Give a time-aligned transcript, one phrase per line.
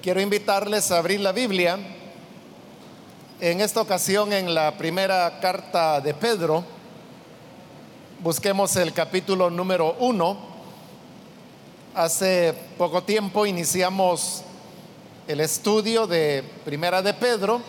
[0.00, 1.76] Quiero invitarles a abrir la Biblia,
[3.40, 6.64] en esta ocasión en la primera carta de Pedro.
[8.20, 10.38] Busquemos el capítulo número uno.
[11.96, 14.44] Hace poco tiempo iniciamos
[15.26, 17.60] el estudio de Primera de Pedro.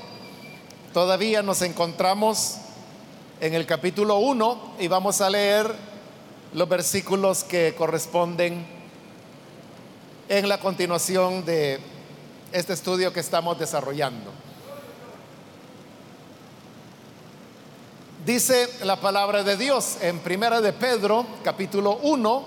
[0.93, 2.57] Todavía nos encontramos
[3.41, 5.73] en el capítulo 1 y vamos a leer
[6.53, 8.67] los versículos que corresponden
[10.27, 11.97] en la continuación de
[12.51, 14.31] este estudio que estamos desarrollando.
[18.25, 22.45] Dice la palabra de Dios en Primera de Pedro, capítulo 1,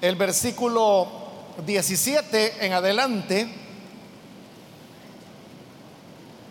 [0.00, 1.08] el versículo
[1.64, 3.48] 17 en adelante.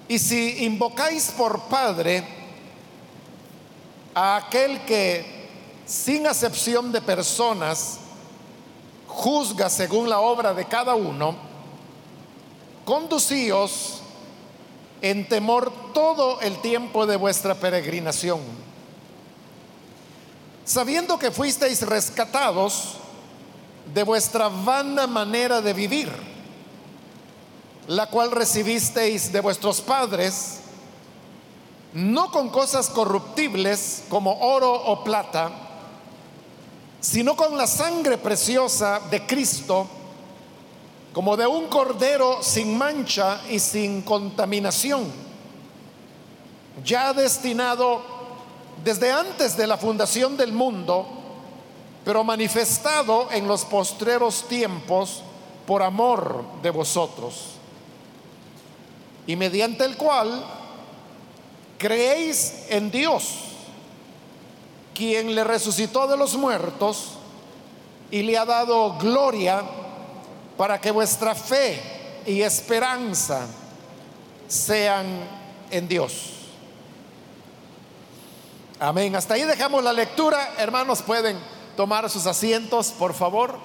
[0.07, 2.23] Y si invocáis por Padre
[4.13, 5.25] a aquel que
[5.85, 7.99] sin acepción de personas
[9.07, 11.54] juzga según la obra de cada uno,
[12.85, 14.01] conducíos
[15.01, 18.39] en temor todo el tiempo de vuestra peregrinación,
[20.63, 22.93] sabiendo que fuisteis rescatados
[23.93, 26.11] de vuestra vana manera de vivir,
[27.87, 30.59] la cual recibisteis de vuestros padres,
[31.93, 35.51] no con cosas corruptibles como oro o plata,
[36.99, 39.87] sino con la sangre preciosa de Cristo,
[41.15, 45.09] como de un cordero sin mancha y sin contaminación,
[46.83, 48.01] ya destinado
[48.83, 51.07] desde antes de la fundación del mundo,
[52.03, 55.21] pero manifestado en los postreros tiempos
[55.65, 57.51] por amor de vosotros,
[59.25, 60.45] y mediante el cual
[61.77, 63.35] creéis en Dios,
[64.93, 67.11] quien le resucitó de los muertos
[68.11, 69.63] y le ha dado gloria,
[70.57, 71.81] para que vuestra fe
[72.25, 73.47] y esperanza
[74.47, 75.05] sean
[75.69, 76.31] en Dios.
[78.79, 79.15] Amén.
[79.15, 80.55] Hasta ahí dejamos la lectura.
[80.57, 81.37] Hermanos, pueden
[81.75, 83.57] tomar sus asientos, por favor.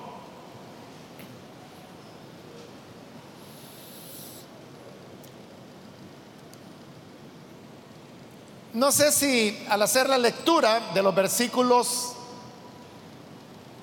[8.72, 12.12] No sé si al hacer la lectura de los versículos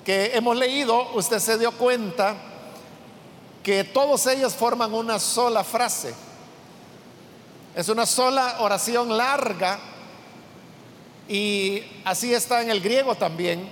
[0.04, 2.47] que hemos leído, usted se dio cuenta
[3.68, 6.14] que todos ellos forman una sola frase.
[7.76, 9.78] Es una sola oración larga
[11.28, 13.68] y así está en el griego también.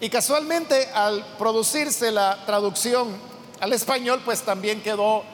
[0.00, 3.14] Y casualmente al producirse la traducción
[3.60, 5.24] al español, pues también quedó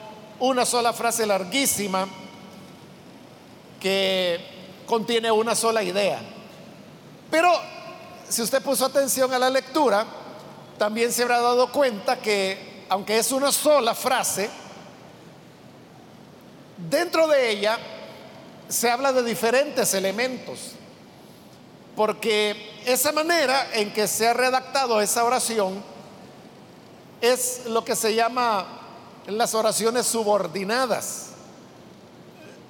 [0.41, 2.09] una sola frase larguísima
[3.79, 4.41] que
[4.85, 6.19] contiene una sola idea.
[7.31, 7.49] Pero
[8.27, 10.05] si usted puso atención a la lectura,
[10.77, 14.49] también se habrá dado cuenta que aunque es una sola frase,
[16.77, 17.77] dentro de ella
[18.67, 20.71] se habla de diferentes elementos,
[21.95, 25.83] porque esa manera en que se ha redactado esa oración
[27.21, 28.65] es lo que se llama
[29.27, 31.29] las oraciones subordinadas,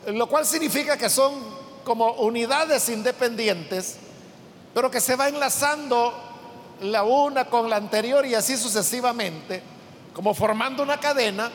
[0.08, 1.34] lo cual significa que son
[1.84, 3.98] como unidades independientes,
[4.74, 6.14] pero que se va enlazando
[6.82, 9.75] la una con la anterior y así sucesivamente
[10.16, 11.52] como formando una cadena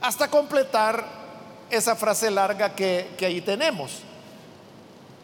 [0.00, 1.04] hasta completar
[1.68, 3.98] esa frase larga que, que ahí tenemos.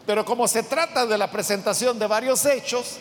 [0.05, 2.97] Pero como se trata de la presentación de varios hechos,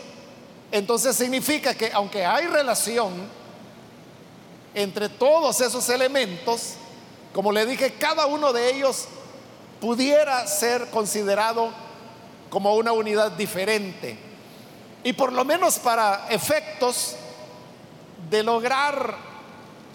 [0.73, 3.13] entonces significa que aunque hay relación
[4.75, 6.73] entre todos esos elementos,
[7.35, 9.07] como le dije, cada uno de ellos
[9.83, 11.71] pudiera ser considerado
[12.49, 14.17] como una unidad diferente.
[15.05, 17.17] Y por lo menos para efectos
[18.31, 19.17] de lograr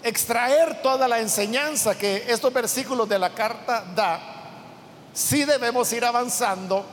[0.02, 4.20] extraer toda la enseñanza que estos versículos de la carta da,
[5.12, 6.84] sí debemos ir avanzando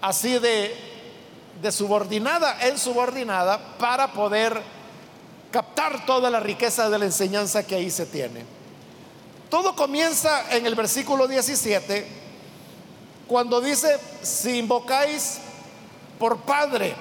[0.00, 0.74] así de,
[1.60, 4.60] de subordinada en subordinada para poder
[5.50, 8.44] captar toda la riqueza de la enseñanza que ahí se tiene.
[9.48, 12.06] Todo comienza en el versículo 17,
[13.28, 15.38] cuando dice, si invocáis
[16.18, 16.94] por Padre,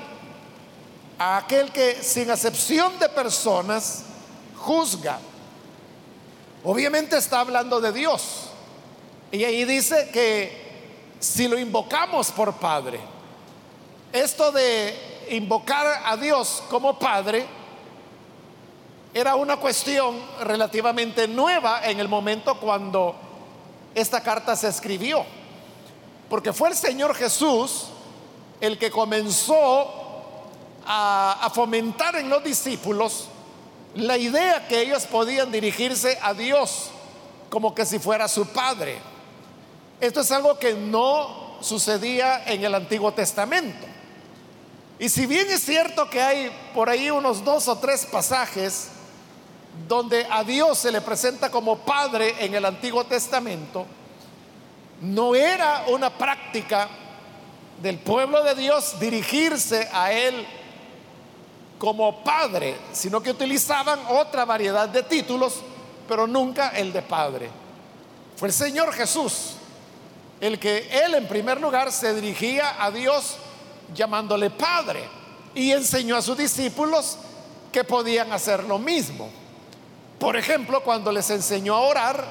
[1.18, 4.04] a aquel que sin acepción de personas
[4.58, 5.20] juzga.
[6.64, 8.50] Obviamente está hablando de Dios.
[9.32, 10.66] Y ahí dice que
[11.20, 13.00] si lo invocamos por Padre,
[14.12, 17.46] esto de invocar a Dios como Padre
[19.14, 23.16] era una cuestión relativamente nueva en el momento cuando
[23.94, 25.24] esta carta se escribió.
[26.30, 27.86] Porque fue el Señor Jesús
[28.60, 30.05] el que comenzó
[30.86, 33.28] a, fomentar en los discípulos
[33.96, 36.90] la idea que ellos podían dirigirse a Dios
[37.50, 39.00] como que si fuera su padre.
[40.02, 43.86] Esto es algo que no sucedía en el Antiguo Testamento.
[45.00, 48.90] Y si bien es cierto que hay por ahí unos dos o tres pasajes
[49.88, 53.86] donde a Dios se le presenta como Padre en el Antiguo Testamento,
[55.02, 56.90] no era una práctica
[57.82, 60.46] del pueblo de Dios dirigirse a Él
[61.78, 65.56] como Padre, sino que utilizaban otra variedad de títulos,
[66.08, 67.50] pero nunca el de Padre.
[68.36, 69.56] Fue el Señor Jesús
[70.40, 73.38] el que Él en primer lugar se dirigía a Dios
[73.94, 75.08] llamándole Padre
[75.54, 77.18] y enseñó a sus discípulos
[77.72, 79.30] que podían hacer lo mismo.
[80.20, 82.26] Por ejemplo, cuando les enseñó a orar,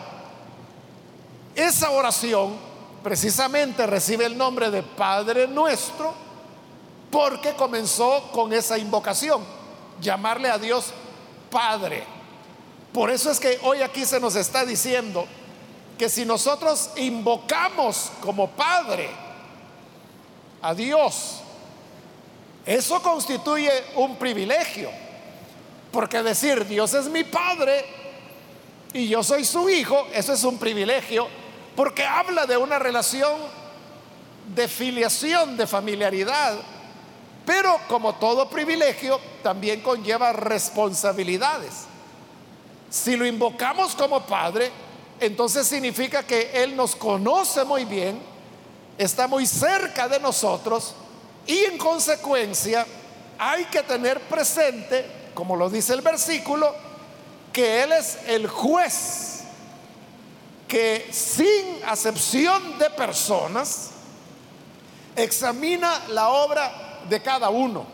[1.55, 2.57] esa oración
[3.03, 6.24] precisamente recibe el nombre de Padre nuestro
[7.15, 9.41] porque comenzó con esa invocación,
[10.01, 10.87] llamarle a Dios
[11.49, 12.03] Padre.
[12.93, 15.25] Por eso es que hoy aquí se nos está diciendo
[15.97, 19.09] que si nosotros invocamos como Padre
[20.61, 21.37] a Dios,
[22.67, 24.91] eso constituye un privilegio.
[25.93, 27.85] Porque decir Dios es mi Padre
[28.93, 31.29] y yo soy su Hijo, eso es un privilegio.
[31.77, 33.39] Porque habla de una relación
[34.53, 36.74] de filiación, de familiaridad.
[37.45, 41.85] Pero como todo privilegio, también conlleva responsabilidades.
[42.91, 44.71] Si lo invocamos como Padre,
[45.21, 48.21] entonces significa que Él nos conoce muy bien,
[48.97, 50.95] está muy cerca de nosotros
[51.47, 52.87] y en consecuencia
[53.39, 55.05] hay que tener presente,
[55.35, 56.75] como lo dice el versículo,
[57.53, 59.35] que Él es el juez
[60.69, 63.91] que sin acepción de personas
[65.15, 67.87] examina la obra de cada uno.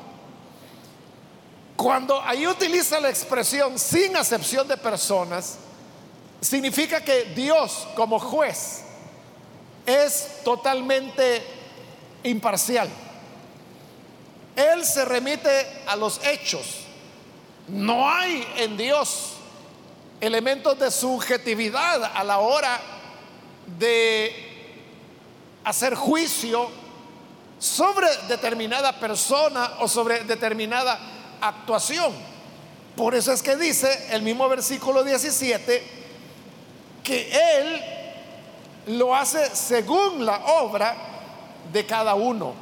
[1.76, 5.58] Cuando ahí utiliza la expresión sin acepción de personas,
[6.40, 8.82] significa que Dios como juez
[9.86, 11.42] es totalmente
[12.22, 12.88] imparcial.
[14.56, 16.80] Él se remite a los hechos.
[17.68, 19.32] No hay en Dios
[20.20, 22.78] elementos de subjetividad a la hora
[23.78, 24.50] de
[25.64, 26.70] hacer juicio
[27.60, 30.98] sobre determinada persona o sobre determinada
[31.42, 32.10] actuación.
[32.96, 35.82] Por eso es que dice el mismo versículo 17,
[37.04, 40.96] que Él lo hace según la obra
[41.70, 42.54] de cada uno.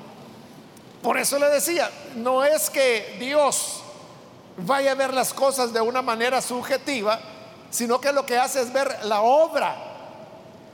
[1.01, 3.81] Por eso le decía, no es que Dios
[4.57, 7.21] vaya a ver las cosas de una manera subjetiva,
[7.71, 9.77] sino que lo que hace es ver la obra,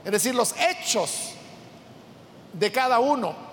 [0.03, 1.33] es decir, los hechos
[2.53, 3.44] de cada uno.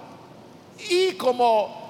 [0.89, 1.83] Y como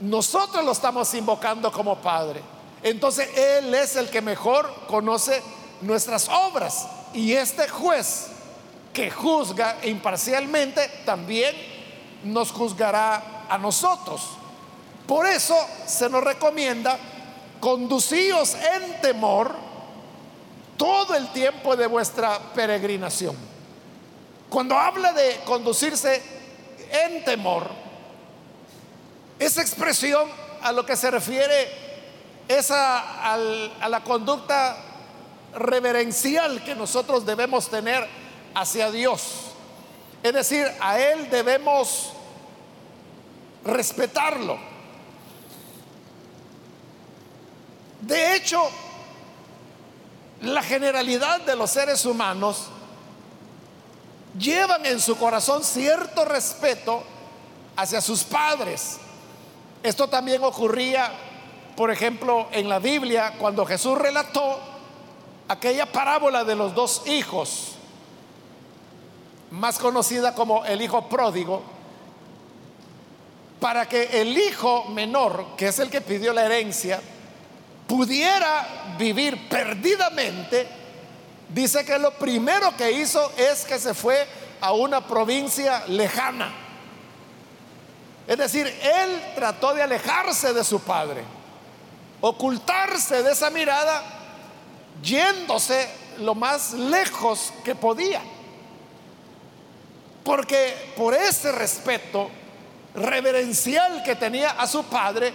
[0.00, 2.40] nosotros lo estamos invocando como Padre,
[2.82, 5.42] entonces Él es el que mejor conoce
[5.82, 6.88] nuestras obras.
[7.14, 8.28] Y este juez
[8.92, 11.54] que juzga imparcialmente también
[12.24, 14.22] nos juzgará a nosotros.
[15.06, 15.56] Por eso
[15.86, 16.98] se nos recomienda
[17.60, 19.54] conducíos en temor
[20.76, 23.36] todo el tiempo de vuestra peregrinación.
[24.48, 26.22] Cuando habla de conducirse
[26.90, 27.81] en temor,
[29.44, 30.28] esa expresión
[30.62, 31.68] a lo que se refiere
[32.48, 34.76] es a, a la conducta
[35.54, 38.06] reverencial que nosotros debemos tener
[38.54, 39.52] hacia Dios.
[40.22, 42.12] Es decir, a Él debemos
[43.64, 44.58] respetarlo.
[48.00, 48.60] De hecho,
[50.42, 52.66] la generalidad de los seres humanos
[54.38, 57.02] llevan en su corazón cierto respeto
[57.76, 58.98] hacia sus padres.
[59.82, 61.10] Esto también ocurría,
[61.76, 64.58] por ejemplo, en la Biblia, cuando Jesús relató
[65.48, 67.72] aquella parábola de los dos hijos,
[69.50, 71.62] más conocida como el hijo pródigo,
[73.60, 77.00] para que el hijo menor, que es el que pidió la herencia,
[77.86, 80.66] pudiera vivir perdidamente,
[81.48, 84.26] dice que lo primero que hizo es que se fue
[84.60, 86.61] a una provincia lejana.
[88.26, 91.24] Es decir, él trató de alejarse de su padre,
[92.20, 94.02] ocultarse de esa mirada
[95.02, 95.88] yéndose
[96.18, 98.20] lo más lejos que podía.
[100.24, 102.30] Porque por ese respeto
[102.94, 105.32] reverencial que tenía a su padre,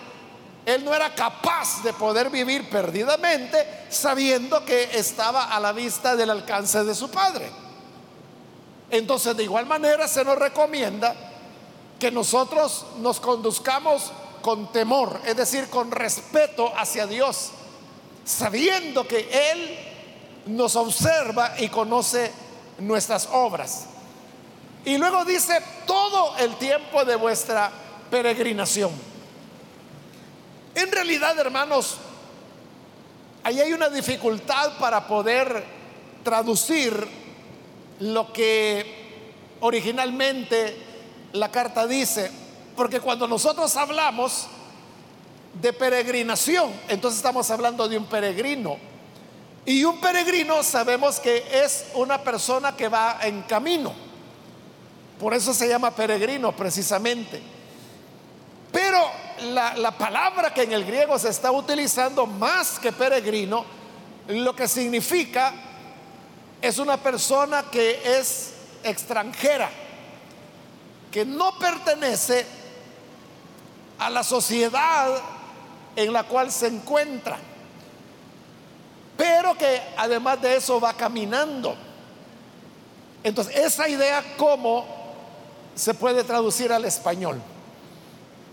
[0.66, 6.30] él no era capaz de poder vivir perdidamente sabiendo que estaba a la vista del
[6.30, 7.50] alcance de su padre.
[8.90, 11.27] Entonces, de igual manera, se nos recomienda
[12.00, 14.12] que nosotros nos conduzcamos
[14.42, 17.52] con temor, es decir, con respeto hacia Dios
[18.28, 19.78] sabiendo que Él
[20.48, 22.32] nos observa y conoce
[22.80, 23.88] nuestras obras.
[24.84, 27.72] Y luego dice todo el tiempo de vuestra
[28.12, 28.92] peregrinación.
[30.76, 31.98] En realidad, hermanos,
[33.44, 35.64] ahí hay una dificultad para poder
[36.24, 37.08] traducir
[38.00, 40.87] lo que originalmente
[41.34, 42.32] la carta dice,
[42.76, 44.48] porque cuando nosotros hablamos
[45.62, 48.78] de peregrinación, entonces estamos hablando de un peregrino.
[49.66, 53.94] Y un peregrino sabemos que es una persona que va en camino.
[55.20, 57.42] Por eso se llama peregrino precisamente.
[58.72, 59.00] Pero
[59.54, 63.66] la, la, palabra que en el griego se está utilizando más que peregrino,
[64.28, 65.54] lo que significa
[66.62, 68.54] es una persona que es
[68.84, 69.70] extranjera,
[71.18, 72.46] que no pertenece
[73.98, 75.20] a la sociedad
[75.96, 77.40] en la cual se encuentra,
[79.18, 81.76] pero que además de eso va caminando.
[83.24, 84.86] Entonces, esa idea, ¿cómo
[85.74, 87.42] se puede traducir al español?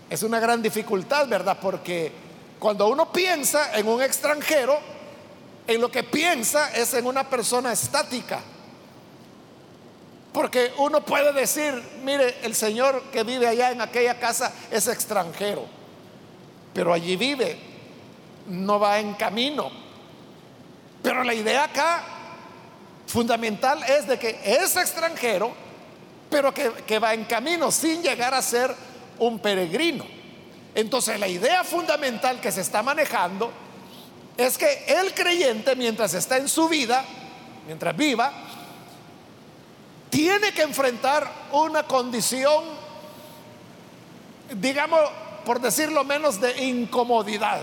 [0.09, 1.59] Es una gran dificultad, ¿verdad?
[1.61, 2.11] Porque
[2.57, 4.79] cuando uno piensa en un extranjero,
[5.67, 8.41] en lo que piensa es en una persona estática.
[10.35, 15.65] Porque uno puede decir, mire, el señor que vive allá en aquella casa es extranjero,
[16.73, 17.57] pero allí vive,
[18.47, 19.71] no va en camino.
[21.01, 22.03] Pero la idea acá
[23.07, 25.53] fundamental es de que es extranjero,
[26.29, 28.75] pero que, que va en camino sin llegar a ser
[29.19, 30.05] un peregrino.
[30.75, 33.53] Entonces la idea fundamental que se está manejando
[34.35, 37.05] es que el creyente mientras está en su vida,
[37.67, 38.33] mientras viva,
[40.15, 42.63] tiene que enfrentar una condición,
[44.55, 45.01] digamos,
[45.43, 47.59] por decirlo menos, de incomodidad.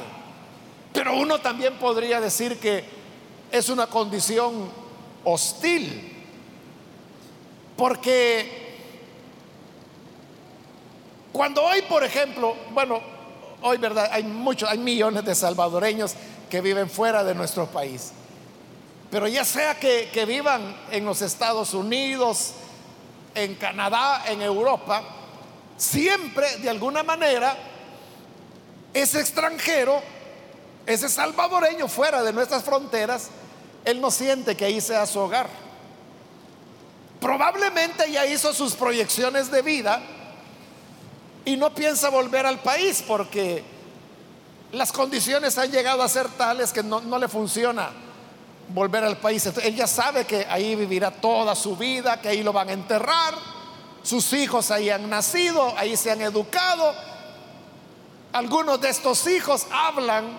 [0.93, 2.85] Pero uno también podría decir que
[3.51, 4.69] es una condición
[5.25, 6.13] hostil.
[7.75, 8.77] Porque
[11.33, 13.01] cuando hoy, por ejemplo, bueno,
[13.63, 16.13] hoy verdad, hay muchos, hay millones de salvadoreños
[16.51, 18.13] que viven fuera de nuestro país.
[19.13, 22.55] Pero ya sea que, vivan en los Estados Unidos,
[23.35, 25.03] en Canadá, en Europa,
[25.77, 27.55] siempre de alguna manera
[28.95, 30.01] ese extranjero,
[30.87, 33.29] ese salvadoreño fuera de nuestras fronteras,
[33.85, 35.47] él no siente que ahí sea su hogar.
[37.21, 40.01] Probablemente ya hizo sus proyecciones de vida
[41.45, 43.63] y no piensa volver al país porque
[44.73, 47.91] las condiciones han llegado a ser tales que no, le funciona
[48.69, 49.47] volver al país.
[49.47, 53.35] él ya sabe que ahí vivirá toda su vida, que ahí lo van a enterrar,
[54.03, 56.95] sus hijos ahí han nacido, ahí se han educado.
[58.33, 60.39] Algunos de estos hijos hablan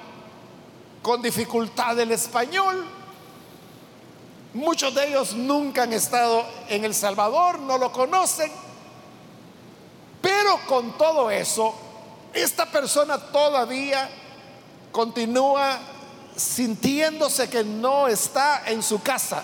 [1.01, 2.85] con dificultad el español.
[4.53, 8.51] Muchos de ellos nunca han estado en El Salvador, no lo conocen.
[10.21, 11.73] Pero con todo eso,
[12.33, 14.09] esta persona todavía
[14.91, 15.79] continúa
[16.35, 19.43] sintiéndose que no está en su casa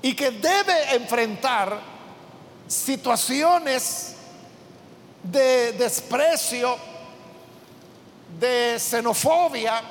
[0.00, 1.80] y que debe enfrentar
[2.66, 4.14] situaciones
[5.22, 6.76] de desprecio,
[8.38, 9.82] de xenofobia,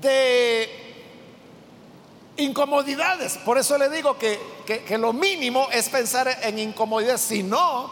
[0.00, 0.68] de
[2.36, 3.38] incomodidades.
[3.38, 7.90] Por eso le digo que, que, lo mínimo es pensar en incomodidades, sino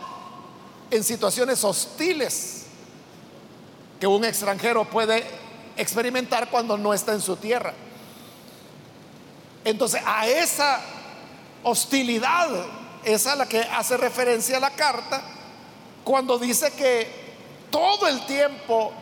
[0.90, 2.61] en situaciones hostiles
[4.02, 5.24] que un extranjero puede
[5.76, 7.72] experimentar cuando no está en su tierra.
[9.64, 10.80] Entonces, a esa
[11.62, 12.48] hostilidad
[13.04, 15.22] es a la que hace referencia la carta
[16.02, 17.06] cuando dice que
[17.70, 18.92] todo el tiempo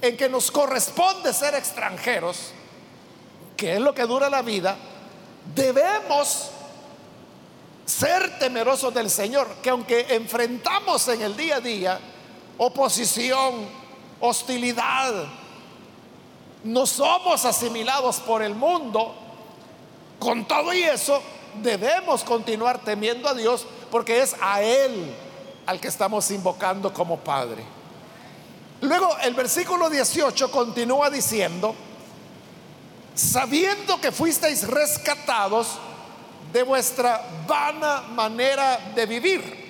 [0.00, 2.52] en que nos corresponde ser extranjeros,
[3.58, 4.74] que es lo que dura la vida,
[5.54, 6.48] debemos
[7.84, 12.00] ser temerosos del Señor, que aunque enfrentamos en el día a día
[12.58, 13.66] oposición,
[14.20, 15.26] hostilidad.
[16.64, 19.14] No somos asimilados por el mundo.
[20.18, 21.22] Con todo y eso,
[21.62, 25.14] debemos continuar temiendo a Dios porque es a Él
[25.66, 27.62] al que estamos invocando como Padre.
[28.80, 31.74] Luego el versículo 18 continúa diciendo,
[33.14, 35.78] sabiendo que fuisteis rescatados
[36.52, 39.65] de vuestra vana manera de vivir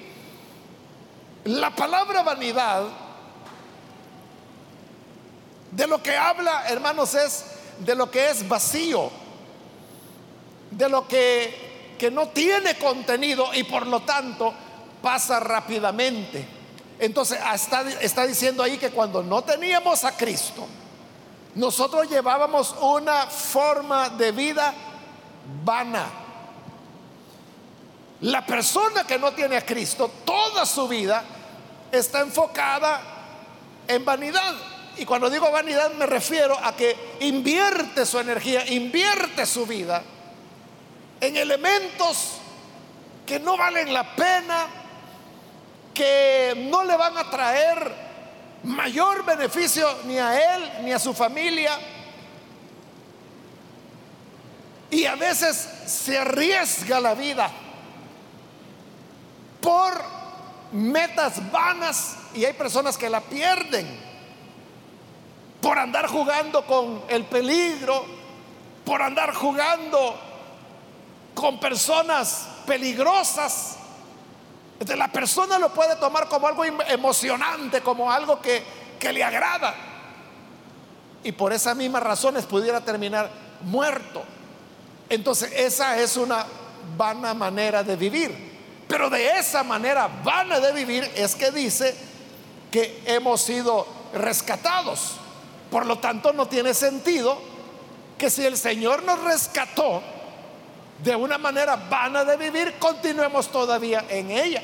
[1.46, 2.84] la palabra vanidad,
[5.70, 7.44] de lo que habla, hermanos, es
[7.78, 9.10] de lo que es vacío,
[10.70, 14.52] de lo que, que no tiene contenido y por lo tanto
[15.00, 16.48] pasa rápidamente.
[16.98, 20.66] Entonces está, está diciendo ahí que cuando no teníamos a Cristo,
[21.54, 24.74] nosotros llevábamos una forma de vida
[25.62, 26.06] vana.
[28.22, 31.22] La persona que no tiene a Cristo, toda su vida
[31.98, 33.00] está enfocada
[33.88, 34.54] en vanidad.
[34.96, 40.02] Y cuando digo vanidad me refiero a que invierte su energía, invierte su vida
[41.20, 42.38] en elementos
[43.26, 44.66] que no valen la pena,
[45.92, 48.06] que no le van a traer
[48.62, 51.78] mayor beneficio ni a él ni a su familia.
[54.90, 57.50] Y a veces se arriesga la vida
[59.60, 60.15] por
[60.76, 63.86] metas vanas y hay personas que la pierden
[65.60, 68.04] por andar jugando con el peligro,
[68.84, 70.14] por andar jugando
[71.34, 73.78] con personas peligrosas.
[74.74, 78.62] Entonces la persona lo puede tomar como algo emocionante, como algo que,
[79.00, 79.74] que le agrada.
[81.24, 83.30] Y por esas mismas razones pudiera terminar
[83.62, 84.22] muerto.
[85.08, 86.44] Entonces esa es una
[86.98, 88.45] vana manera de vivir.
[88.88, 91.94] Pero de esa manera vana de vivir es que dice
[92.70, 95.16] que hemos sido rescatados.
[95.70, 97.38] Por lo tanto, no tiene sentido
[98.16, 100.02] que si el Señor nos rescató,
[101.02, 104.62] de una manera vana de vivir, continuemos todavía en ella.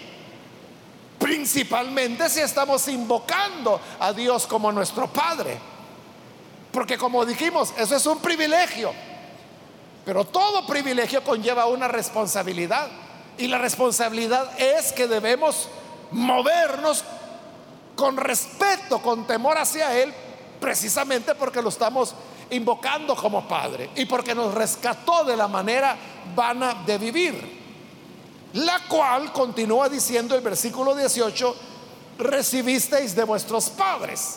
[1.19, 5.59] Principalmente si estamos invocando a Dios como nuestro Padre.
[6.73, 8.93] Porque como dijimos, eso es un privilegio.
[10.05, 12.89] Pero todo privilegio conlleva una responsabilidad.
[13.39, 15.69] Y la responsabilidad es que debemos
[16.11, 17.05] movernos
[17.97, 20.13] con respeto, con temor hacia Él,
[20.61, 22.15] precisamente porque lo estamos
[22.51, 25.97] invocando como Padre y porque nos rescató de la manera
[26.35, 27.63] vana de vivir.
[28.55, 31.57] La cual continúa diciendo el versículo 18,
[32.19, 34.37] recibisteis de vuestros padres.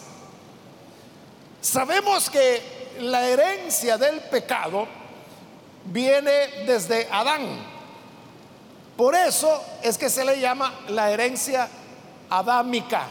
[1.59, 4.87] Sabemos que la herencia del pecado
[5.85, 7.74] viene desde Adán.
[8.97, 11.67] Por eso es que se le llama la herencia
[12.29, 13.07] adámica.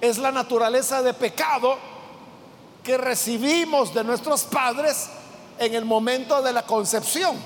[0.00, 1.76] Es la naturaleza de pecado
[2.82, 5.08] que recibimos de nuestros padres
[5.58, 7.36] en el momento de la concepción.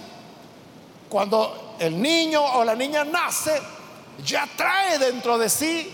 [1.08, 3.60] Cuando el niño o la niña nace,
[4.24, 5.92] ya trae dentro de sí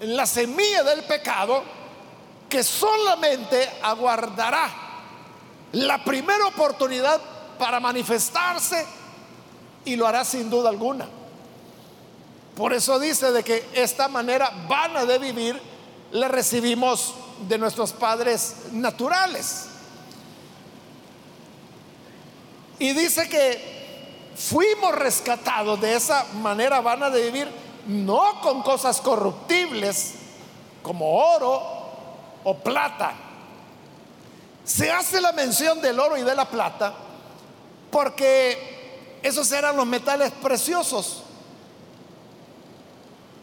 [0.00, 1.62] la semilla del pecado
[2.48, 4.70] que solamente aguardará
[5.72, 7.20] la primera oportunidad
[7.58, 8.86] para manifestarse
[9.84, 11.08] y lo hará sin duda alguna.
[12.54, 15.60] Por eso dice de que esta manera vana de vivir
[16.12, 17.14] le recibimos
[17.48, 19.66] de nuestros padres naturales.
[22.78, 27.48] Y dice que fuimos rescatados de esa manera vana de vivir,
[27.86, 30.14] no con cosas corruptibles
[30.82, 31.62] como oro
[32.44, 33.12] o plata.
[34.64, 36.94] Se hace la mención del oro y de la plata
[37.90, 38.79] porque
[39.22, 41.22] esos eran los metales preciosos.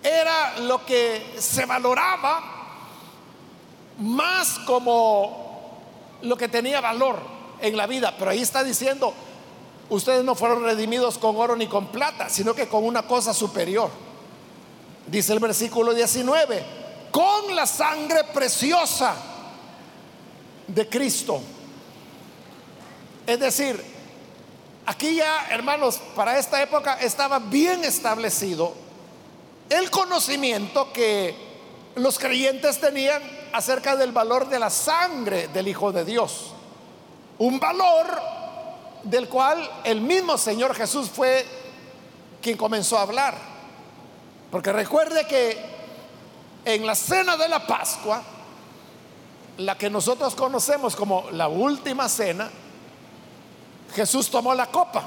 [0.03, 2.57] Era lo que se valoraba
[3.99, 5.47] más como
[6.21, 7.19] lo que tenía valor
[7.61, 8.15] en la vida.
[8.17, 9.13] Pero ahí está diciendo,
[9.89, 13.89] ustedes no fueron redimidos con oro ni con plata, sino que con una cosa superior.
[15.07, 16.65] Dice el versículo 19,
[17.11, 19.15] con la sangre preciosa
[20.67, 21.39] de Cristo.
[23.25, 23.96] Es decir,
[24.88, 28.73] aquí ya, hermanos, para esta época estaba bien establecido
[29.69, 31.36] el conocimiento que
[31.95, 33.21] los creyentes tenían
[33.52, 36.54] acerca del valor de la sangre del Hijo de Dios.
[37.38, 38.08] Un valor
[39.04, 41.45] del cual el mismo Señor Jesús fue
[42.41, 43.36] quien comenzó a hablar.
[44.50, 45.58] Porque recuerde que
[46.63, 48.23] en la cena de la Pascua,
[49.58, 52.50] la que nosotros conocemos como la última cena,
[53.95, 55.04] Jesús tomó la copa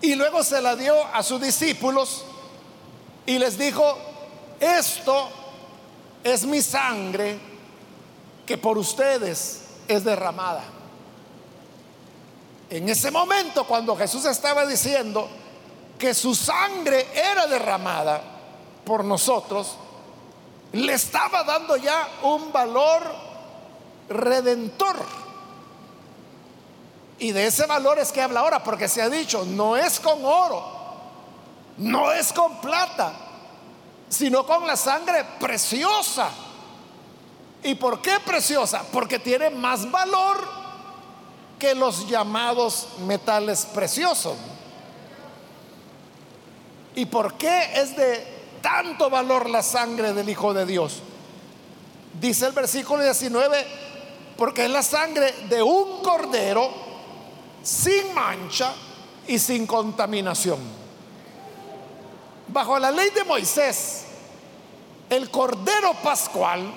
[0.00, 2.24] y luego se la dio a sus discípulos
[3.24, 3.96] y les dijo,
[4.58, 5.28] esto
[6.24, 7.38] es mi sangre
[8.44, 10.64] que por ustedes es derramada.
[12.68, 15.28] En ese momento, cuando Jesús estaba diciendo
[15.98, 18.20] que su sangre era derramada
[18.84, 19.76] por nosotros,
[20.72, 23.02] le estaba dando ya un valor
[24.08, 24.96] redentor.
[27.22, 30.24] Y de ese valor es que habla ahora, porque se ha dicho, no es con
[30.24, 30.60] oro,
[31.76, 33.12] no es con plata,
[34.08, 36.30] sino con la sangre preciosa.
[37.62, 38.82] ¿Y por qué preciosa?
[38.90, 40.36] Porque tiene más valor
[41.60, 44.36] que los llamados metales preciosos.
[46.96, 51.02] ¿Y por qué es de tanto valor la sangre del Hijo de Dios.
[52.20, 53.64] Dice el versículo 19,
[54.36, 56.91] porque es la sangre de un cordero
[57.62, 58.72] sin mancha
[59.26, 60.58] y sin contaminación.
[62.48, 64.04] Bajo la ley de Moisés,
[65.08, 66.72] el cordero pascual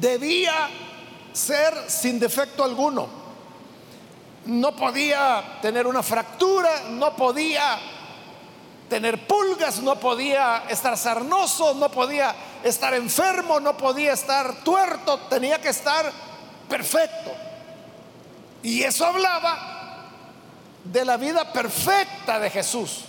[0.00, 0.68] debía
[1.32, 3.08] ser sin defecto alguno.
[4.46, 7.78] No podía tener una fractura, no podía
[8.88, 15.60] tener pulgas, no podía estar sarnoso, no podía estar enfermo, no podía estar tuerto, tenía
[15.60, 16.10] que estar
[16.68, 17.47] perfecto.
[18.62, 19.76] Y eso hablaba
[20.84, 23.04] de la vida perfecta de Jesús.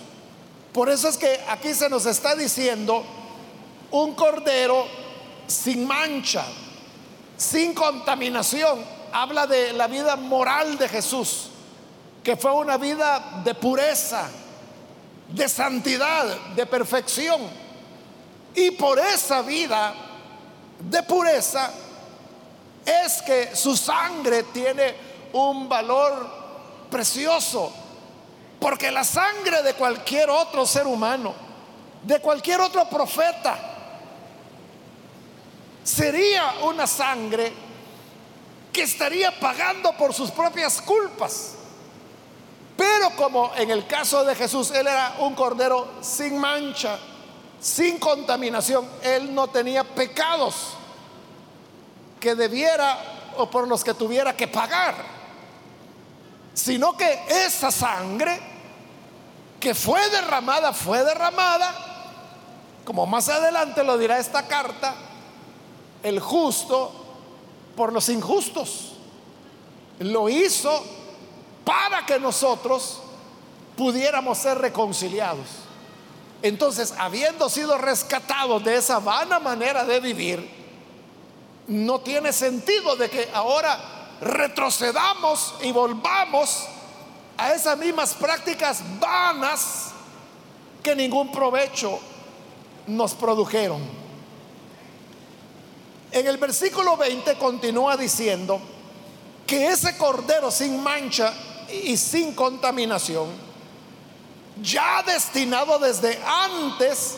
[0.72, 3.04] Por eso es que aquí se nos está diciendo
[3.90, 4.86] un cordero
[5.46, 6.44] sin mancha,
[7.36, 8.84] sin contaminación.
[9.12, 11.48] Habla de la vida moral de Jesús,
[12.22, 14.28] que fue una vida de pureza,
[15.28, 17.40] de santidad, de perfección.
[18.54, 19.94] Y por esa vida
[20.78, 21.72] de pureza
[22.86, 26.28] es que su sangre tiene un valor
[26.90, 27.72] precioso.
[28.58, 31.34] Porque la sangre de cualquier otro ser humano,
[32.02, 33.58] de cualquier otro profeta,
[35.82, 37.52] sería una sangre
[38.72, 41.54] que estaría pagando por sus propias culpas.
[42.76, 46.98] Pero como en el caso de Jesús, Él era un cordero sin mancha,
[47.60, 50.74] sin contaminación, Él no tenía pecados
[52.18, 55.19] que debiera o por los que tuviera que pagar,
[56.54, 58.38] sino que esa sangre
[59.58, 61.74] que fue derramada, fue derramada,
[62.84, 64.94] como más adelante lo dirá esta carta,
[66.02, 66.92] el justo
[67.76, 68.92] por los injustos.
[69.98, 70.82] Lo hizo
[71.64, 73.00] para que nosotros
[73.76, 75.46] pudiéramos ser reconciliados.
[76.42, 80.50] Entonces, habiendo sido rescatados de esa vana manera de vivir,
[81.66, 86.66] no tiene sentido de que ahora retrocedamos y volvamos
[87.36, 89.92] a esas mismas prácticas vanas
[90.82, 91.98] que ningún provecho
[92.86, 93.80] nos produjeron.
[96.12, 98.60] En el versículo 20 continúa diciendo
[99.46, 101.32] que ese cordero sin mancha
[101.84, 103.28] y sin contaminación,
[104.60, 107.16] ya destinado desde antes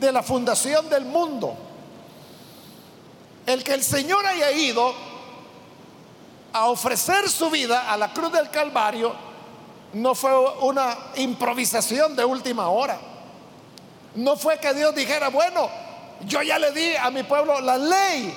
[0.00, 1.56] de la fundación del mundo,
[3.46, 4.94] el que el Señor haya ido
[6.52, 9.14] a ofrecer su vida a la cruz del Calvario
[9.92, 12.98] no fue una improvisación de última hora.
[14.14, 15.68] No fue que Dios dijera, bueno,
[16.26, 18.34] yo ya le di a mi pueblo la ley,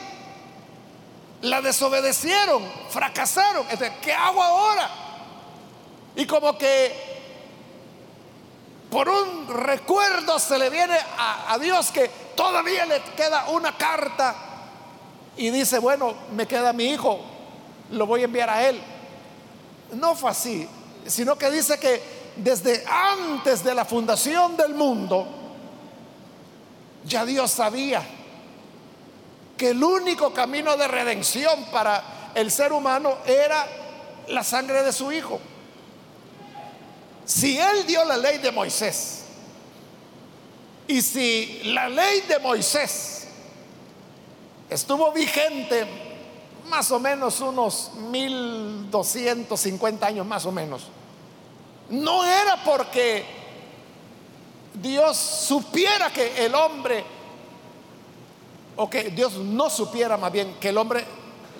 [1.41, 3.65] la desobedecieron, fracasaron.
[4.02, 4.89] ¿Qué hago ahora?
[6.15, 7.12] Y como que
[8.89, 14.36] por un recuerdo se le viene a, Dios que todavía le queda una carta
[15.38, 17.19] y dice, bueno, me queda mi hijo,
[17.91, 18.82] lo voy a enviar a él.
[19.93, 20.67] No fue así,
[21.06, 22.01] sino que dice que
[22.36, 25.27] desde antes de la fundación del mundo,
[27.06, 28.01] ya Dios sabía
[29.58, 33.67] que el único camino de redención para el ser humano era
[34.30, 35.39] la sangre de su hijo.
[37.25, 39.23] Si él dio la ley de Moisés
[40.88, 43.27] y si la ley de Moisés
[44.69, 46.11] estuvo vigente
[46.71, 50.84] más o menos unos 1250 años más o menos,
[51.89, 53.25] no era porque
[54.81, 57.03] Dios supiera que el hombre
[58.77, 61.05] o que Dios no supiera más bien que el hombre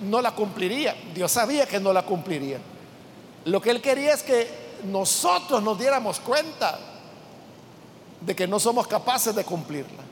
[0.00, 0.96] no la cumpliría.
[1.14, 2.58] Dios sabía que no la cumpliría.
[3.44, 4.48] Lo que él quería es que
[4.84, 6.78] nosotros nos diéramos cuenta
[8.18, 10.02] de que no somos capaces de cumplirla.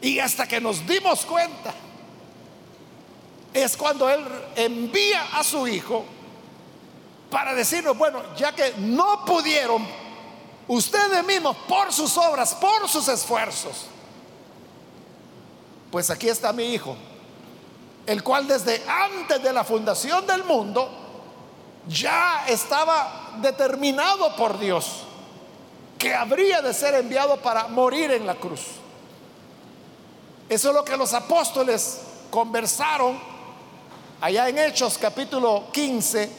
[0.00, 1.74] Y hasta que nos dimos cuenta,
[3.58, 4.24] es cuando Él
[4.56, 6.04] envía a su Hijo
[7.30, 9.86] para decirnos, bueno, ya que no pudieron
[10.66, 13.86] ustedes mismos por sus obras, por sus esfuerzos,
[15.90, 16.96] pues aquí está mi hijo,
[18.06, 20.88] el cual desde antes de la fundación del mundo
[21.86, 25.04] ya estaba determinado por Dios
[25.98, 28.60] que habría de ser enviado para morir en la cruz.
[30.48, 33.18] Eso es lo que los apóstoles conversaron
[34.20, 36.30] allá en Hechos capítulo 15,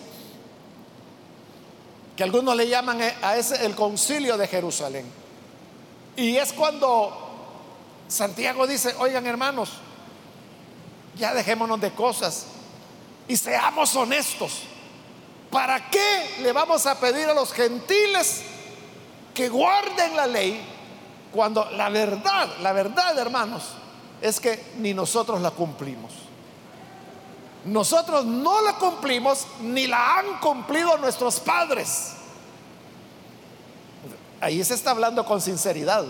[2.15, 5.05] que algunos le llaman a ese el concilio de Jerusalén.
[6.15, 7.29] Y es cuando
[8.07, 9.69] Santiago dice, oigan hermanos,
[11.15, 12.45] ya dejémonos de cosas
[13.27, 14.63] y seamos honestos.
[15.49, 18.41] ¿Para qué le vamos a pedir a los gentiles
[19.33, 20.61] que guarden la ley
[21.33, 23.63] Cuando la verdad, la verdad, hermanos,
[24.21, 26.28] es que ni nosotros la cumplimos.
[27.65, 32.13] Nosotros no la cumplimos ni la han cumplido nuestros padres.
[34.41, 36.05] Ahí se está hablando con sinceridad.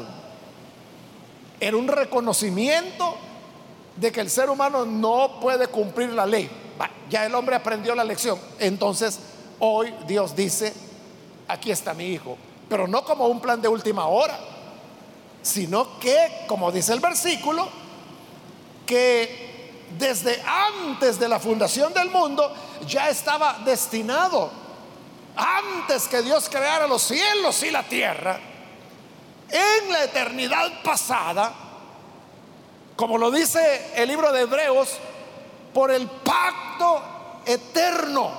[1.59, 3.15] Era un reconocimiento
[3.95, 6.49] de que el ser humano no puede cumplir la ley.
[7.09, 8.39] Ya el hombre aprendió la lección.
[8.59, 9.19] Entonces,
[9.57, 10.73] hoy Dios dice,
[11.47, 12.37] aquí está mi hijo.
[12.69, 14.39] Pero no como un plan de última hora,
[15.41, 17.67] sino que, como dice el versículo,
[18.85, 19.48] que
[19.97, 22.53] desde antes de la fundación del mundo
[22.87, 24.51] ya estaba destinado,
[25.35, 28.39] antes que Dios creara los cielos y la tierra,
[29.49, 31.53] en la eternidad pasada,
[32.95, 34.97] como lo dice el libro de Hebreos,
[35.73, 37.01] por el pacto
[37.45, 38.31] eterno.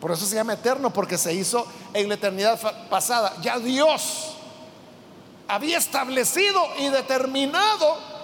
[0.00, 3.34] Por eso se llama eterno, porque se hizo en la eternidad pasada.
[3.40, 4.36] Ya Dios
[5.48, 8.15] había establecido y determinado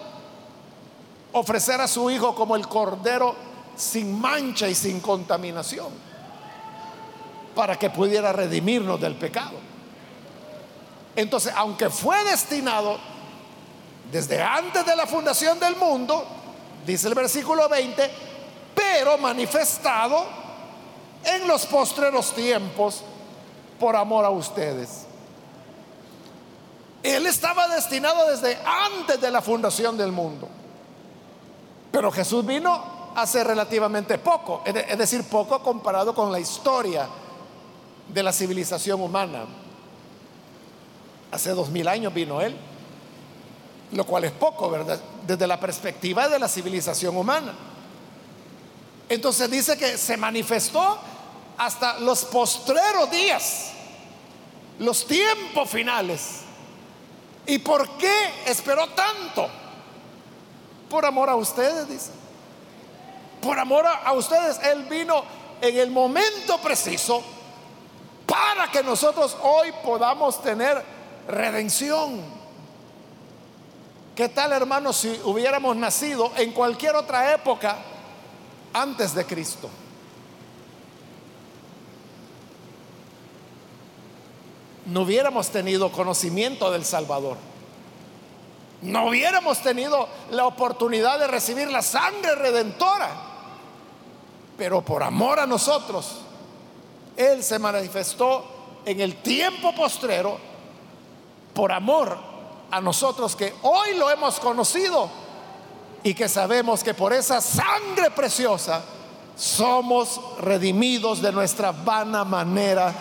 [1.32, 3.34] ofrecer a su Hijo como el Cordero
[3.76, 5.88] sin mancha y sin contaminación,
[7.54, 9.58] para que pudiera redimirnos del pecado.
[11.16, 12.98] Entonces, aunque fue destinado
[14.10, 16.24] desde antes de la fundación del mundo,
[16.86, 18.10] dice el versículo 20,
[18.74, 20.24] pero manifestado
[21.24, 23.02] en los postreros tiempos
[23.78, 25.06] por amor a ustedes.
[27.02, 30.48] Él estaba destinado desde antes de la fundación del mundo.
[31.92, 37.06] Pero Jesús vino hace relativamente poco, es decir, poco comparado con la historia
[38.08, 39.44] de la civilización humana.
[41.30, 42.56] Hace dos mil años vino Él,
[43.92, 44.98] lo cual es poco, ¿verdad?
[45.26, 47.52] Desde la perspectiva de la civilización humana.
[49.08, 50.98] Entonces dice que se manifestó
[51.58, 53.72] hasta los postreros días,
[54.78, 56.40] los tiempos finales.
[57.46, 59.48] ¿Y por qué esperó tanto?
[60.92, 62.10] Por amor a ustedes, dice.
[63.40, 65.24] Por amor a, ustedes, Él vino
[65.62, 67.22] en el momento preciso
[68.26, 70.84] para que nosotros hoy podamos tener
[71.26, 72.20] redención.
[74.14, 77.78] ¿Qué tal, hermanos, si hubiéramos nacido en cualquier otra época
[78.74, 79.70] antes de Cristo?
[84.84, 87.51] no hubiéramos tenido conocimiento del Salvador.
[88.82, 93.10] No hubiéramos tenido la oportunidad de recibir la sangre redentora.
[94.58, 96.18] Pero por amor a nosotros,
[97.16, 98.44] Él se manifestó
[98.84, 100.38] en el tiempo postrero
[101.54, 102.18] por amor
[102.70, 105.08] a nosotros que hoy lo hemos conocido
[106.02, 108.82] y que sabemos que por esa sangre preciosa
[109.36, 112.92] somos redimidos de nuestra vana manera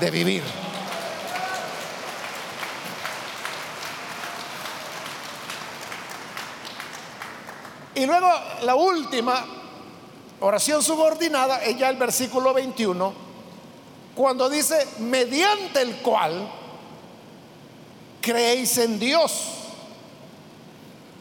[0.00, 0.67] de vivir.
[7.98, 8.30] Y luego
[8.62, 9.44] la última
[10.38, 13.12] oración subordinada es ya el versículo 21,
[14.14, 16.48] cuando dice, mediante el cual
[18.20, 19.48] creéis en Dios.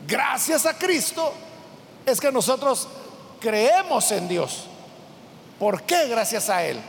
[0.06, 1.34] Gracias a Cristo
[2.06, 2.88] es que nosotros
[3.40, 4.66] creemos en Dios.
[5.58, 6.80] ¿Por qué gracias a Él?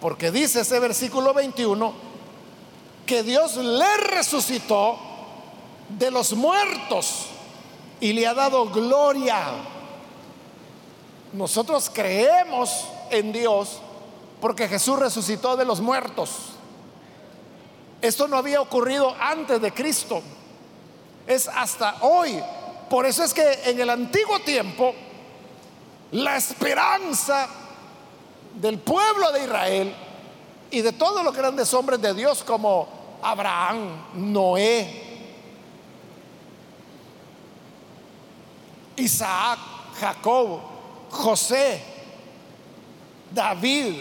[0.00, 1.94] Porque dice ese versículo 21
[3.06, 4.98] que Dios le resucitó
[5.90, 7.28] de los muertos
[8.02, 9.44] y le ha dado gloria.
[11.32, 13.78] Nosotros creemos en Dios
[14.40, 16.30] porque Jesús resucitó de los muertos.
[18.00, 20.20] Esto no había ocurrido antes de Cristo.
[21.28, 22.42] Es hasta hoy.
[22.90, 24.92] Por eso es que en el antiguo tiempo
[26.10, 27.48] la esperanza
[28.56, 29.94] del pueblo de Israel
[30.72, 32.88] y de todos los grandes hombres de Dios como
[33.22, 35.11] Abraham, Noé,
[38.96, 39.58] Isaac,
[39.98, 40.60] Jacob,
[41.10, 41.82] José,
[43.30, 43.94] David,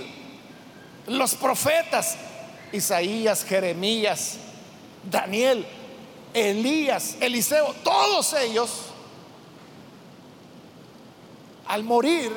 [1.08, 2.16] los profetas,
[2.72, 4.38] Isaías, Jeremías,
[5.10, 5.66] Daniel,
[6.34, 8.70] Elías, Eliseo, todos ellos,
[11.68, 12.32] al morir,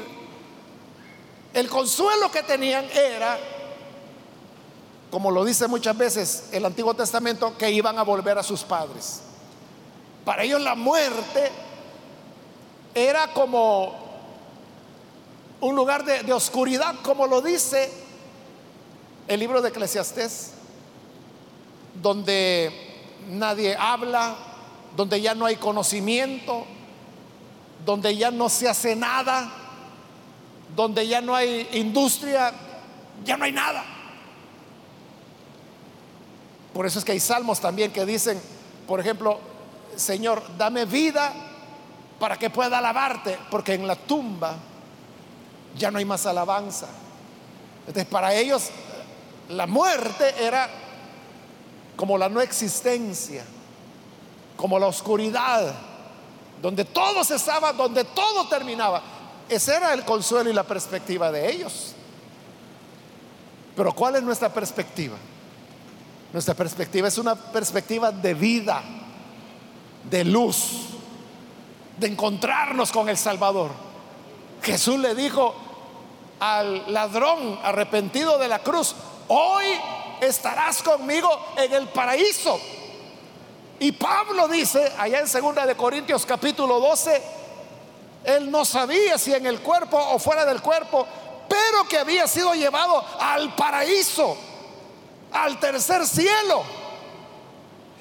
[1.52, 3.38] el consuelo que tenían era,
[5.10, 9.20] como lo dice muchas veces el Antiguo Testamento, que iban a volver a sus padres.
[10.24, 11.52] Para ellos la muerte
[12.94, 13.92] era como
[15.60, 17.90] un lugar de, oscuridad, como lo dice
[19.26, 20.52] el libro de Eclesiastés,
[22.00, 22.70] donde
[23.30, 24.36] nadie habla,
[24.96, 26.66] donde ya no hay conocimiento,
[27.84, 29.50] donde ya no se hace nada,
[30.76, 32.52] donde ya no hay industria,
[33.24, 33.84] ya no hay nada.
[36.74, 38.40] Por eso es que hay salmos también que dicen,
[38.86, 39.38] por ejemplo,
[39.96, 41.32] Señor, dame vida
[42.18, 44.54] para que pueda alabarte, porque en la tumba
[45.76, 46.88] ya no hay más alabanza.
[47.86, 48.70] Entonces, para ellos
[49.48, 50.68] la muerte era
[51.96, 53.44] como la no existencia,
[54.56, 55.74] como la oscuridad,
[56.62, 59.02] donde todo cesaba, donde todo terminaba.
[59.48, 61.94] Ese era el consuelo y la perspectiva de ellos.
[63.76, 65.16] Pero ¿cuál es nuestra perspectiva?
[66.32, 68.82] Nuestra perspectiva es una perspectiva de vida,
[70.10, 70.93] de luz,
[71.96, 73.70] de encontrarnos con el Salvador.
[74.62, 75.54] Jesús le dijo
[76.40, 78.94] al ladrón arrepentido de la cruz,
[79.28, 79.66] hoy
[80.20, 82.58] estarás conmigo en el paraíso.
[83.78, 87.22] Y Pablo dice allá en segunda de Corintios capítulo 12,
[88.24, 91.06] él no sabía si en el cuerpo o fuera del cuerpo,
[91.48, 94.36] pero que había sido llevado al paraíso,
[95.32, 96.62] al tercer cielo.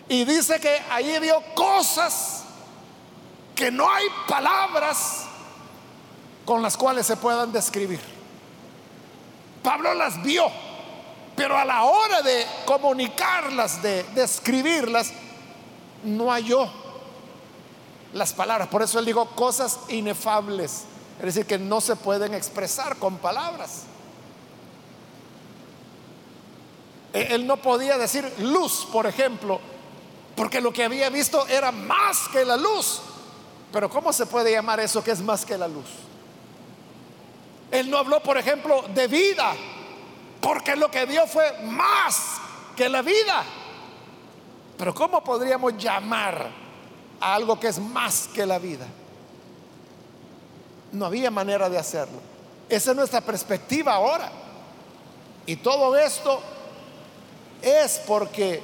[0.07, 2.42] Y dice que allí vio cosas
[3.55, 5.25] que no hay palabras
[6.45, 7.99] con las cuales se puedan describir.
[9.61, 10.45] Pablo las vio,
[11.35, 15.13] pero a la hora de comunicarlas, de describirlas,
[16.03, 16.69] no halló
[18.13, 18.67] las palabras.
[18.67, 20.83] Por eso él dijo cosas inefables,
[21.19, 23.83] es decir, que no se pueden expresar con palabras.
[27.13, 29.61] E, él no podía decir luz, por ejemplo,
[30.35, 33.01] porque lo que había visto era más que la luz.
[33.73, 35.87] Pero ¿cómo se puede llamar eso que es más que la luz?
[37.71, 39.51] Él no habló, por ejemplo, de vida,
[40.39, 42.39] porque lo que vio fue más
[42.75, 43.43] que la vida.
[44.77, 46.51] Pero ¿cómo podríamos llamar
[47.19, 48.85] a algo que es más que la vida?
[50.91, 52.19] No había manera de hacerlo.
[52.69, 54.31] Esa es nuestra perspectiva ahora.
[55.47, 56.39] Y todo esto
[57.59, 58.61] es porque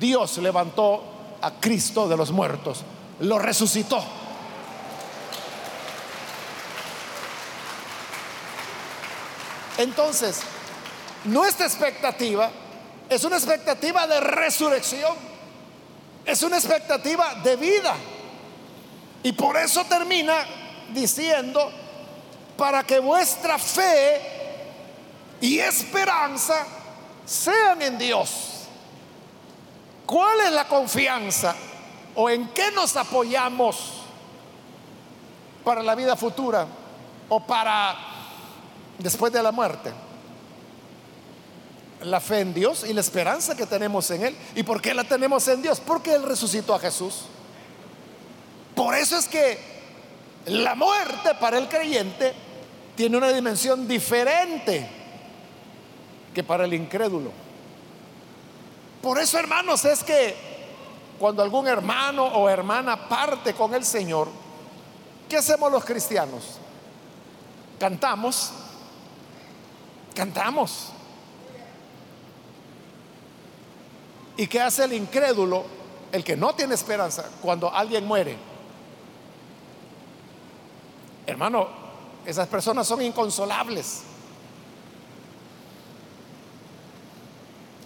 [0.00, 1.02] Dios levantó
[1.42, 2.82] a Cristo de los muertos,
[3.20, 4.04] lo resucitó.
[9.78, 10.40] Entonces,
[11.24, 12.50] nuestra expectativa
[13.08, 15.14] es una expectativa de resurrección,
[16.24, 17.94] es una expectativa de vida.
[19.22, 20.34] Y por eso termina
[20.92, 21.70] diciendo,
[22.56, 24.20] para que vuestra fe
[25.40, 26.64] y esperanza
[27.24, 28.30] sean en Dios.
[30.06, 31.54] ¿Cuál es la confianza
[32.16, 33.92] o en qué nos apoyamos
[35.62, 36.66] para la vida futura
[37.28, 37.94] o para
[38.98, 39.92] después de la muerte?
[42.02, 44.36] La fe en Dios y la esperanza que tenemos en Él.
[44.54, 45.80] ¿Y por qué la tenemos en Dios?
[45.80, 47.22] Porque Él resucitó a Jesús.
[48.74, 49.58] Por eso es que
[50.46, 52.32] la muerte para el creyente
[52.94, 54.88] tiene una dimensión diferente
[56.34, 57.30] que para el incrédulo.
[59.02, 60.55] Por eso, hermanos, es que
[61.18, 64.28] cuando algún hermano o hermana parte con el Señor,
[65.28, 66.58] ¿qué hacemos los cristianos?
[67.78, 68.52] Cantamos,
[70.14, 70.92] cantamos.
[74.36, 75.64] ¿Y qué hace el incrédulo,
[76.12, 78.36] el que no tiene esperanza, cuando alguien muere?
[81.26, 81.68] Hermano,
[82.26, 84.02] esas personas son inconsolables.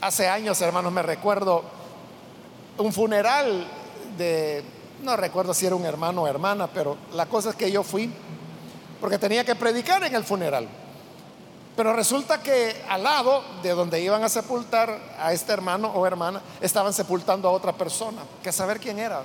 [0.01, 1.80] Hace años, hermanos, me recuerdo
[2.81, 3.67] un funeral
[4.17, 4.65] de,
[5.03, 8.11] no recuerdo si era un hermano o hermana, pero la cosa es que yo fui
[9.01, 10.69] porque tenía que predicar en el funeral.
[11.77, 16.43] Pero resulta que al lado de donde iban a sepultar a este hermano o hermana,
[16.61, 19.23] estaban sepultando a otra persona, que saber quién era.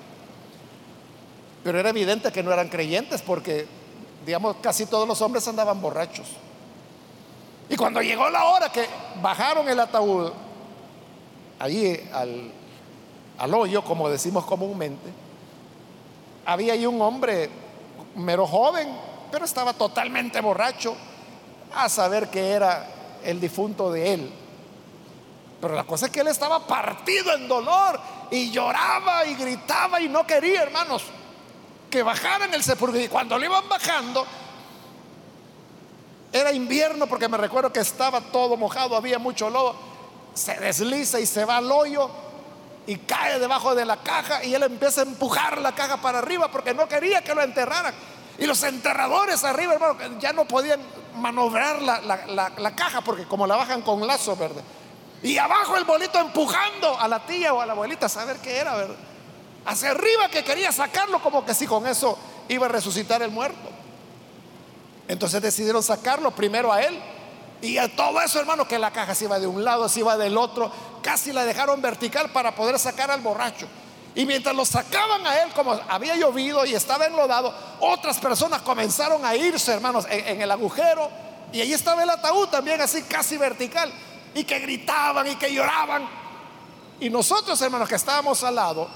[1.63, 3.67] Pero era evidente que no eran creyentes porque,
[4.25, 6.27] digamos, casi todos los hombres andaban borrachos.
[7.67, 8.85] Y cuando llegó la hora que
[9.21, 10.31] bajaron el ataúd
[11.59, 12.51] allí al,
[13.37, 15.11] al hoyo, como decimos comúnmente,
[16.45, 17.49] había ahí un hombre
[18.15, 18.87] mero joven,
[19.31, 20.95] pero estaba totalmente borracho,
[21.73, 22.87] a saber que era
[23.23, 24.33] el difunto de él.
[25.59, 27.99] Pero la cosa es que él estaba partido en dolor
[28.31, 31.03] y lloraba y gritaba y no quería, hermanos,
[31.89, 32.99] que bajaran el sepulcro.
[32.99, 34.25] Y cuando lo iban bajando,
[36.31, 39.95] era invierno porque me recuerdo que estaba todo mojado, había mucho lodo
[40.35, 42.09] se desliza y se va al hoyo
[42.87, 46.51] y cae debajo de la caja y él empieza a empujar la caja para arriba
[46.51, 47.93] porque no quería que lo enterraran.
[48.37, 50.79] Y los enterradores arriba, hermano, ya no podían
[51.15, 54.63] manobrar la, caja porque como la bajan con lazo, ¿verdad?
[55.23, 58.57] Y abajo el bolito empujando a la tía o a la abuelita a saber qué
[58.57, 58.95] era, ¿verdad?
[59.65, 62.17] Hacia arriba que quería sacarlo como que si con eso
[62.49, 63.69] iba a resucitar el muerto.
[65.07, 66.99] Entonces decidieron sacarlo primero a él
[67.61, 70.17] y a todo eso, hermano, que la caja se iba de un lado, se iba
[70.17, 70.71] del otro,
[71.05, 73.67] casi la dejaron vertical para poder sacar al borracho.
[74.15, 79.23] Y mientras lo sacaban a él, como había llovido y estaba enlodado, otras personas comenzaron
[79.23, 81.11] a irse, hermanos, en, el agujero.
[81.53, 83.93] Y ahí estaba el ataúd también así casi vertical.
[84.33, 86.09] Y que gritaban y que lloraban.
[86.99, 88.89] Y nosotros, hermanos, que estábamos al lado,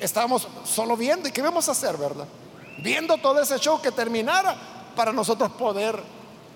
[0.00, 1.28] estábamos solo viendo.
[1.28, 2.26] ¿Y qué íbamos a hacer, verdad?
[2.78, 4.56] Viendo todo ese show que terminara
[4.96, 6.02] para nosotros poder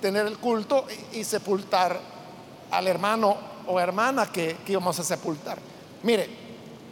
[0.00, 2.00] tener el culto y, sepultar
[2.72, 5.58] al hermano o hermana que, íbamos a sepultar.
[6.02, 6.28] Mire,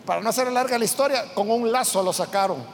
[0.04, 2.64] para no hacer larga la historia, con un lazo lo sacaron.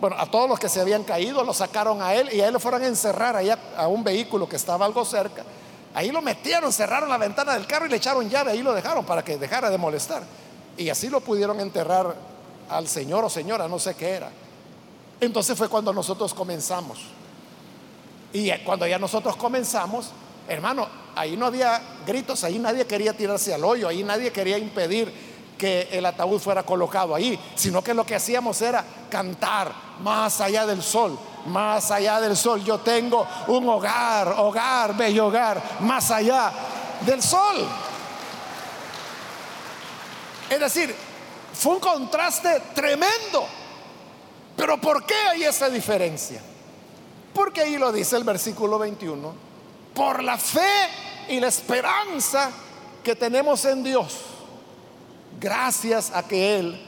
[0.00, 2.52] Bueno, a todos los que se habían caído lo sacaron a él y a él
[2.52, 5.44] lo fueron a encerrar allá a un vehículo que estaba algo cerca.
[5.94, 9.04] Ahí lo metieron, cerraron la ventana del carro y le echaron llave, ahí lo dejaron
[9.04, 10.22] para que dejara de molestar.
[10.76, 12.14] Y así lo pudieron enterrar
[12.68, 14.30] al señor o señora, no sé qué era.
[15.20, 17.00] Entonces fue cuando nosotros comenzamos.
[18.32, 20.10] Y cuando ya nosotros comenzamos,
[20.48, 20.86] hermano,
[21.18, 25.12] ahí no había gritos, ahí nadie quería tirarse al hoyo, ahí nadie quería impedir
[25.58, 30.64] que el ataúd fuera colocado ahí, sino que lo que hacíamos era cantar más allá
[30.64, 32.62] del sol, más allá del sol.
[32.62, 36.52] Yo tengo un hogar, hogar, bello hogar, más allá
[37.04, 37.66] del sol.
[40.48, 40.94] Es decir,
[41.52, 43.44] fue un contraste tremendo.
[44.56, 46.40] Pero ¿por qué hay esa diferencia?
[47.34, 49.48] Porque ahí lo dice el versículo 21.
[49.94, 52.50] Por la fe y la esperanza
[53.02, 54.16] que tenemos en Dios
[55.40, 56.80] gracias a que Él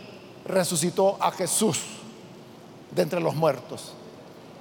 [0.44, 1.80] resucitó a Jesús
[2.90, 3.92] de entre los muertos.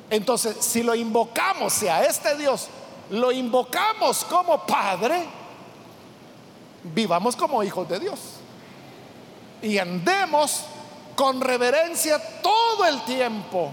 [0.09, 2.67] Entonces, si lo invocamos, si a este Dios
[3.11, 5.25] lo invocamos como Padre,
[6.83, 8.19] vivamos como hijos de Dios.
[9.61, 10.65] Y andemos
[11.15, 13.71] con reverencia todo el tiempo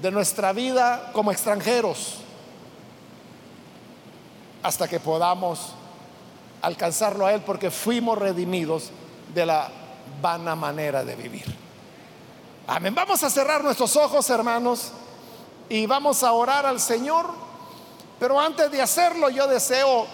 [0.00, 2.16] de nuestra vida como extranjeros,
[4.62, 5.74] hasta que podamos
[6.62, 8.90] alcanzarlo a Él porque fuimos redimidos
[9.34, 9.68] de la
[10.20, 11.44] vana manera de vivir.
[12.66, 12.94] Amén.
[12.94, 14.92] Vamos a cerrar nuestros ojos, hermanos,
[15.68, 17.26] y vamos a orar al Señor.
[18.18, 20.06] Pero antes de hacerlo, yo deseo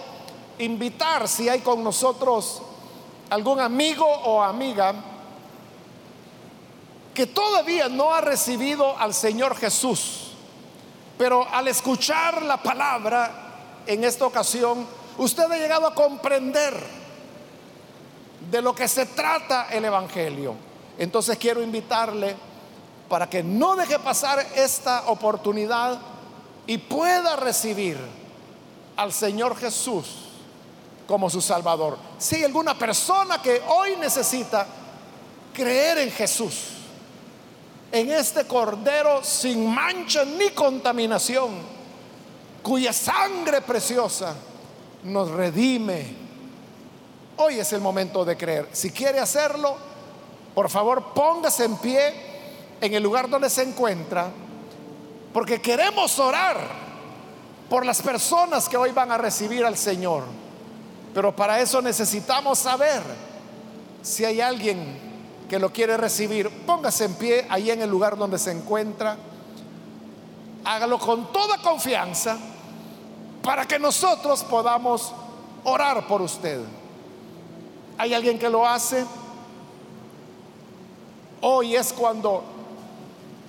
[0.59, 2.61] invitar, si hay con nosotros
[3.29, 4.95] algún amigo o amiga
[7.13, 10.31] que todavía no ha recibido al Señor Jesús,
[11.17, 13.46] pero al escuchar la palabra
[13.87, 14.85] en esta ocasión,
[15.17, 16.73] usted ha llegado a comprender
[18.51, 20.55] de lo que se trata el Evangelio.
[20.97, 22.35] Entonces quiero invitarle
[23.09, 25.99] para que no deje pasar esta oportunidad
[26.65, 27.97] y pueda recibir
[28.95, 30.05] al Señor Jesús
[31.07, 31.97] como su Salvador.
[32.17, 34.67] Si hay alguna persona que hoy necesita
[35.53, 36.73] creer en Jesús,
[37.91, 41.76] en este Cordero sin mancha ni contaminación,
[42.67, 44.35] cuya sangre preciosa
[45.03, 46.05] nos redime.
[47.37, 48.67] Hoy es el momento de creer.
[48.73, 49.77] Si quiere hacerlo,
[50.53, 52.13] por favor póngase en pie
[52.81, 54.29] en el lugar donde se encuentra,
[55.31, 56.57] porque queremos orar
[57.69, 60.23] por las personas que hoy van a recibir al Señor.
[61.13, 63.01] Pero para eso necesitamos saber
[64.01, 64.99] si hay alguien
[65.49, 66.49] que lo quiere recibir.
[66.65, 69.17] Póngase en pie ahí en el lugar donde se encuentra.
[70.65, 72.37] Hágalo con toda confianza
[73.47, 75.13] para que nosotros podamos
[75.63, 76.59] orar por usted.
[77.97, 79.05] ¿Hay alguien que lo hace?
[81.39, 82.43] Hoy es cuando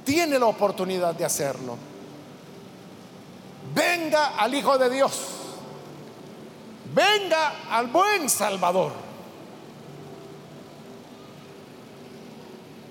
[0.05, 1.77] tiene la oportunidad de hacerlo.
[3.75, 5.21] Venga al Hijo de Dios.
[6.95, 8.93] Venga al buen Salvador.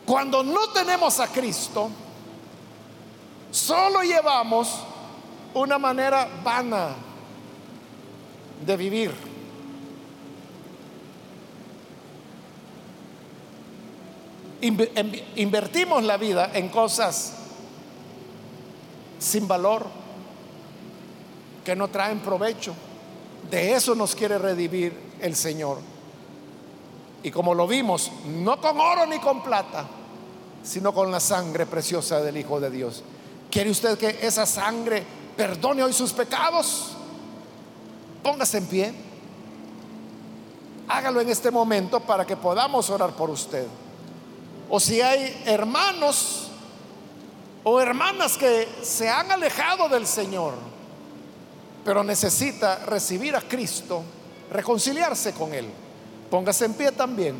[0.06, 1.90] Cuando no tenemos a Cristo,
[3.50, 4.82] solo llevamos
[5.60, 6.96] una manera vana
[8.66, 9.12] de vivir.
[14.62, 17.34] Invertimos la vida en cosas
[19.20, 19.86] sin valor,
[21.64, 22.74] que no traen provecho.
[23.50, 25.80] De eso nos quiere redimir el Señor.
[27.24, 29.86] Y como lo vimos, no con oro ni con plata,
[30.64, 33.04] sino con la sangre preciosa del Hijo de Dios.
[33.50, 35.04] ¿Quiere usted que esa sangre
[35.38, 36.94] perdone hoy sus pecados.
[38.24, 38.94] Póngase en pie.
[40.90, 43.68] Hágalo en este momento para que podamos orar por usted.
[44.70, 46.50] O si hay hermanos
[47.64, 50.56] o hermanas que se han alejado del Señor,
[51.86, 54.04] pero necesita recibir a Cristo,
[54.52, 55.70] reconciliarse con Él.
[56.30, 57.36] Póngase en pie también.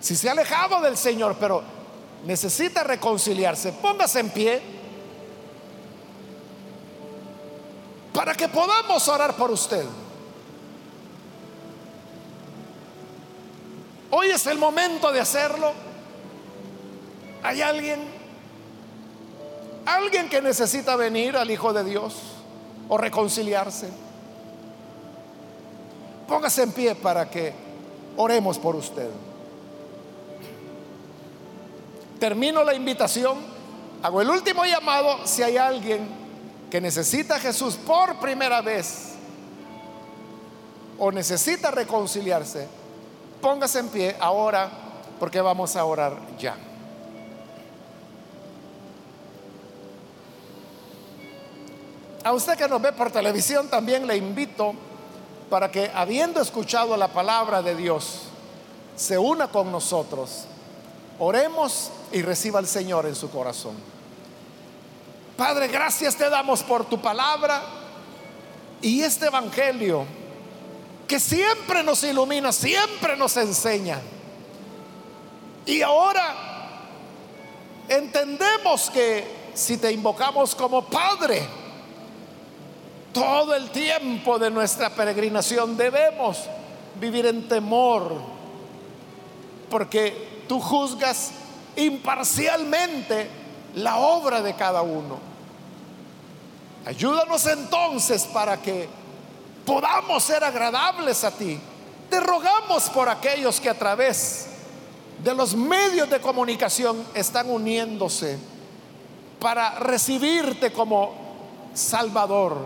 [0.00, 1.62] Si se ha alejado del Señor, pero
[2.24, 4.75] necesita reconciliarse, póngase en pie
[8.16, 9.84] para que podamos orar por usted.
[14.10, 15.74] Hoy es el momento de hacerlo.
[17.42, 18.00] ¿Hay alguien?
[19.84, 22.14] ¿Alguien que necesita venir al Hijo de Dios
[22.88, 23.90] o reconciliarse?
[26.26, 27.52] Póngase en pie para que
[28.16, 29.10] oremos por usted.
[32.18, 33.36] Termino la invitación,
[34.02, 36.25] hago el último llamado si hay alguien
[36.70, 39.12] que necesita a Jesús por primera vez
[40.98, 42.66] o necesita reconciliarse,
[43.40, 44.70] póngase en pie ahora
[45.20, 46.56] porque vamos a orar ya.
[52.24, 54.74] A usted que nos ve por televisión también le invito
[55.48, 58.22] para que habiendo escuchado la palabra de Dios,
[58.96, 60.46] se una con nosotros,
[61.20, 63.95] oremos y reciba al Señor en su corazón.
[65.36, 67.62] Padre, gracias te damos por tu palabra
[68.80, 70.06] y este Evangelio
[71.06, 74.00] que siempre nos ilumina, siempre nos enseña.
[75.66, 76.34] Y ahora
[77.88, 81.46] entendemos que si te invocamos como Padre,
[83.12, 86.38] todo el tiempo de nuestra peregrinación debemos
[86.98, 88.14] vivir en temor,
[89.68, 91.32] porque tú juzgas
[91.76, 93.45] imparcialmente
[93.76, 95.18] la obra de cada uno.
[96.86, 98.88] Ayúdanos entonces para que
[99.64, 101.58] podamos ser agradables a ti.
[102.08, 104.46] Te rogamos por aquellos que a través
[105.22, 108.38] de los medios de comunicación están uniéndose
[109.40, 111.12] para recibirte como
[111.74, 112.56] Salvador.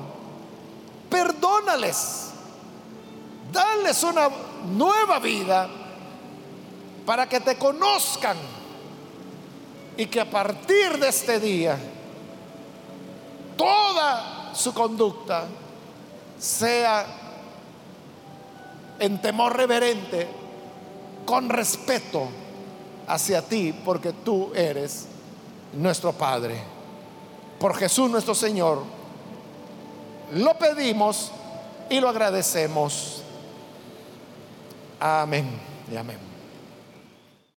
[1.08, 2.28] Perdónales,
[3.52, 4.28] dales una
[4.66, 5.68] nueva vida
[7.04, 8.36] para que te conozcan
[9.97, 11.78] y que a partir de este día
[13.57, 15.45] toda su conducta
[16.38, 17.07] sea
[18.99, 20.28] en temor reverente,
[21.24, 22.28] con respeto
[23.07, 25.07] hacia ti, porque tú eres
[25.72, 26.62] nuestro Padre.
[27.59, 28.82] Por Jesús nuestro Señor,
[30.32, 31.30] lo pedimos
[31.88, 33.22] y lo agradecemos.
[34.99, 35.47] Amén
[35.91, 36.29] y amén.